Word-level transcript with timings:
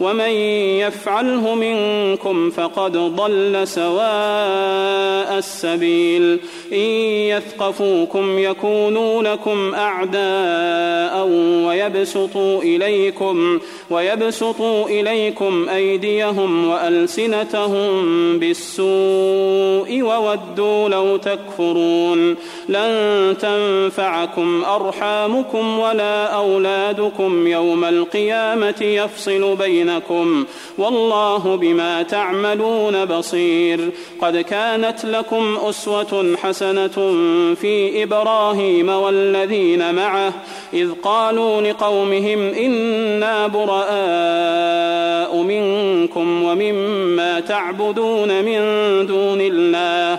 ومن 0.00 0.30
يفعله 0.80 1.54
منكم 1.54 2.50
فقد 2.50 2.92
ضل 2.96 3.68
سواء 3.68 5.25
السبيل. 5.38 6.38
إن 6.72 6.78
يثقفوكم 7.28 8.38
يكونوا 8.38 9.22
لكم 9.22 9.74
أعداء 9.74 11.26
ويبسطوا 11.66 12.62
إليكم 12.62 13.58
ويبسطوا 13.90 14.88
إليكم 14.88 15.68
أيديهم 15.68 16.68
وألسنتهم 16.68 18.38
بالسوء 18.38 20.02
وودوا 20.02 20.88
لو 20.88 21.16
تكفرون. 21.16 22.36
لن 22.68 23.36
تنفعكم 23.40 24.64
أرحامكم 24.64 25.78
ولا 25.78 26.26
أولادكم 26.26 27.46
يوم 27.46 27.84
القيامة 27.84 28.82
يفصل 28.82 29.56
بينكم. 29.56 30.44
والله 30.78 31.56
بما 31.56 32.02
تعملون 32.02 33.04
بصير. 33.04 33.90
قد 34.20 34.36
كانت 34.36 35.04
لكم 35.04 35.25
أسوة 35.68 36.36
حسنة 36.42 37.14
في 37.54 38.02
إبراهيم 38.02 38.88
والذين 38.88 39.94
معه 39.94 40.32
إذ 40.72 40.92
قالوا 41.02 41.60
لقومهم 41.60 42.38
إنا 42.38 43.46
براء 43.46 45.36
منكم 45.42 46.42
ومما 46.42 47.40
تعبدون 47.40 48.44
من 48.44 48.60
دون 49.06 49.40
الله. 49.40 50.18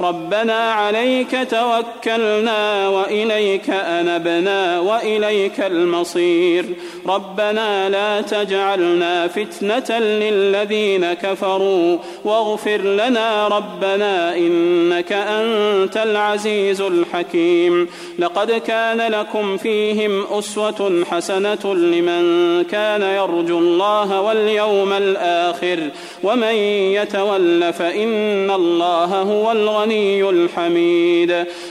ربنا 0.00 0.72
عليك 0.72 1.38
توكلنا 1.50 2.88
وإليك 2.88 3.70
أنبنا 3.70 4.80
وإليك 4.80 5.60
المصير. 5.60 6.64
ربنا 7.06 7.88
لا 7.88 8.20
تجعلنا 8.20 9.28
فتنة 9.28 9.98
للذين 9.98 11.12
كفروا 11.12 11.98
واغفر 12.24 12.76
لنا 12.76 13.48
ربنا 13.48 14.36
إنك 14.36 15.12
أنت 15.12 15.96
العزيز 15.96 16.80
الحكيم. 16.80 17.88
لقد 18.18 18.50
كان 18.50 19.12
لكم 19.12 19.56
فيهم 19.56 20.24
أسوة 20.30 21.04
حسنة 21.10 21.74
لمن 21.74 22.64
كان 22.64 23.02
يرجو 23.02 23.58
الله 23.58 24.20
واليوم 24.20 24.92
الآخر. 24.92 25.78
ومن 26.22 26.54
يتول 26.98 27.72
فإن 27.72 28.50
الله 28.50 29.22
هو 29.22 29.52
الغني 29.52 29.85
الغني 29.86 30.30
الحميد. 30.30 31.46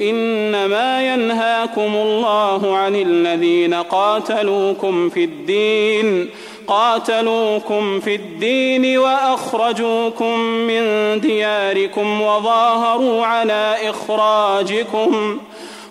إنما 0.00 1.14
ينهاكم 1.14 1.94
الله 1.94 2.76
عن 2.76 2.96
الذين 2.96 3.74
قاتلوكم 3.74 5.08
في 5.08 5.24
الدين 5.24 6.28
قاتلوكم 6.66 8.00
في 8.00 8.14
الدين 8.14 8.98
وأخرجوكم 8.98 10.38
من 10.40 10.82
دياركم 11.20 12.22
وظاهروا 12.22 13.26
على 13.26 13.76
إخراجكم. 13.82 15.38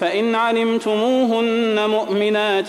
فإن 0.00 0.34
علمتموهن 0.34 1.90
مؤمنات 1.90 2.68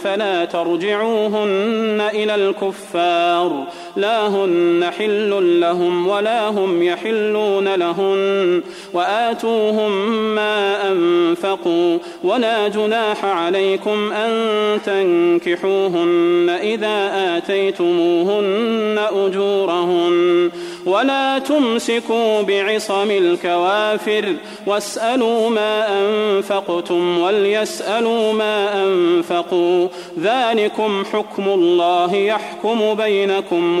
فلا 0.00 0.44
ترجعوهن 0.44 2.08
إلى 2.14 2.34
الكفار. 2.34 3.66
لا 3.96 4.26
هن 4.28 4.90
حل 4.98 5.60
لهم 5.60 6.08
ولا 6.08 6.48
هم 6.48 6.82
يحلون 6.82 7.74
لهن 7.74 8.62
وآتوهم 8.92 9.92
ما 10.34 10.92
أنفقوا 10.92 11.98
ولا 12.24 12.68
جناح 12.68 13.24
عليكم 13.24 14.12
أن 14.12 14.30
تنكحوهن 14.86 16.58
إذا 16.62 17.12
آتيتموهن 17.36 18.98
أجورهن 19.12 20.50
ولا 20.86 21.38
تمسكوا 21.38 22.42
بعصم 22.42 23.10
الكوافر 23.10 24.34
واسألوا 24.66 25.50
ما 25.50 25.86
أنفقتم 26.00 27.18
وليسألوا 27.18 28.32
ما 28.32 28.84
أنفقوا 28.84 29.88
ذلكم 30.20 31.04
حكم 31.12 31.48
الله 31.48 32.16
يحكم 32.16 32.94
بينكم 32.94 33.80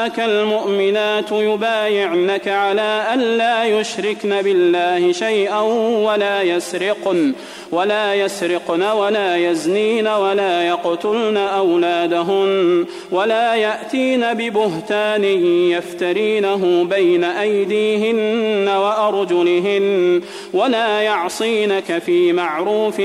جاءك 0.00 0.20
المؤمنات 0.20 1.32
يبايعنك 1.32 2.48
على 2.48 3.04
أن 3.14 3.20
لا 3.20 3.64
يشركن 3.64 4.42
بالله 4.42 5.12
شيئا 5.12 5.60
ولا 6.06 6.42
يسرقن. 6.42 7.34
ولا 7.72 8.14
يسرقن 8.14 8.82
ولا 8.82 9.36
يزنين 9.36 10.08
ولا 10.08 10.62
يقتلن 10.62 11.36
أولادهن 11.36 12.86
ولا 13.12 13.54
يأتين 13.54 14.34
ببهتان 14.34 15.24
يفترينه 15.70 16.84
بين 16.84 17.24
أيديهن 17.24 18.68
وأرجلهن 18.68 20.22
ولا 20.52 21.00
يعصينك 21.00 21.98
في 21.98 22.32
معروف 22.32 23.00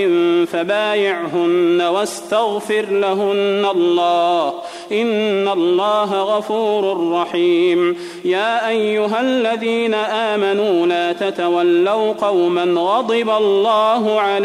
فبايعهن 0.51 1.81
واستغفر 1.81 2.85
لهن 2.89 3.65
الله 3.75 4.53
إن 4.91 5.47
الله 5.47 6.21
غفور 6.37 7.11
رحيم 7.11 7.97
يا 8.25 8.69
أيها 8.69 9.21
الذين 9.21 9.93
آمنوا 9.93 10.87
لا 10.87 11.11
تتولوا 11.13 12.13
قوما 12.13 12.63
غضب 12.81 13.29
الله 13.29 14.21